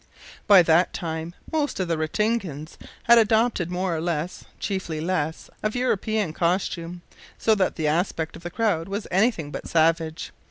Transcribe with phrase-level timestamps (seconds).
[0.47, 5.75] By that time most of the Ratingans had adopted more or less, chiefly less, of
[5.75, 7.03] European costume,
[7.37, 10.31] so that the aspect of the crowd was anything but savage.